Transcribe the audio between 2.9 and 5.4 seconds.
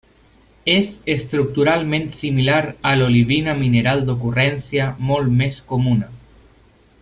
a l'olivina mineral d'ocurrència molt